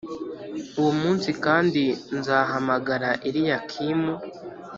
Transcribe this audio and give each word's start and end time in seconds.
Uwo 0.79 0.91
munsi 1.01 1.29
kandi, 1.45 1.83
nzahamagara 2.17 3.09
Eliyakimu, 3.27 4.13